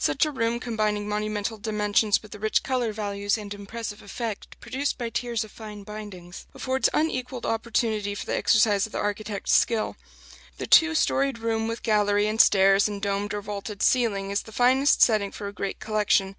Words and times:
Such 0.00 0.26
a 0.26 0.32
room, 0.32 0.58
combining 0.58 1.08
monumental 1.08 1.56
dimensions 1.56 2.20
with 2.20 2.32
the 2.32 2.40
rich 2.40 2.64
color 2.64 2.92
values 2.92 3.38
and 3.38 3.54
impressive 3.54 4.02
effect 4.02 4.58
produced 4.58 4.98
by 4.98 5.08
tiers 5.08 5.44
of 5.44 5.52
fine 5.52 5.84
bindings, 5.84 6.48
affords 6.52 6.88
unequalled 6.92 7.46
opportunity 7.46 8.16
for 8.16 8.26
the 8.26 8.36
exercise 8.36 8.86
of 8.86 8.90
the 8.92 8.98
architect's 8.98 9.52
skill. 9.52 9.96
The 10.56 10.66
two 10.66 10.96
storied 10.96 11.38
room 11.38 11.68
with 11.68 11.84
gallery 11.84 12.26
and 12.26 12.40
stairs 12.40 12.88
and 12.88 13.00
domed 13.00 13.32
or 13.32 13.40
vaulted 13.40 13.80
ceiling 13.80 14.32
is 14.32 14.42
the 14.42 14.50
finest 14.52 15.00
setting 15.00 15.30
for 15.30 15.46
a 15.46 15.52
great 15.52 15.78
collection. 15.78 16.34